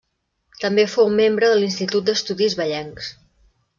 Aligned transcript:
També 0.61 0.85
fou 0.93 1.11
membre 1.19 1.49
de 1.51 1.59
l'Institut 1.59 2.07
d'Estudis 2.07 2.57
Vallencs. 2.63 3.11